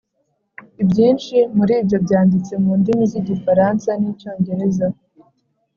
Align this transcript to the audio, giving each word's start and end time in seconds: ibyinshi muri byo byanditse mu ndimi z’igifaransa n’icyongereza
ibyinshi 0.81 1.37
muri 1.57 1.73
byo 1.87 1.97
byanditse 2.05 2.53
mu 2.63 2.71
ndimi 2.79 3.03
z’igifaransa 3.11 3.89
n’icyongereza 4.01 4.87